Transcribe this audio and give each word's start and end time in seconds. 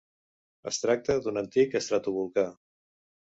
Es 0.71 0.79
tracta 0.85 1.17
d'un 1.25 1.37
antic 1.43 1.77
estratovolcà. 1.81 2.47